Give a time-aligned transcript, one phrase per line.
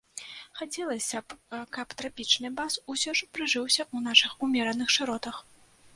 [0.61, 1.37] Хацелася б,
[1.77, 5.37] каб трапічны бас усё ж прыжыўся ў нашых умераных шыротах.